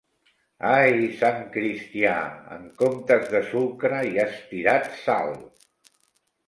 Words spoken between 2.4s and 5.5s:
en comptes de sucre hi has tirat sal!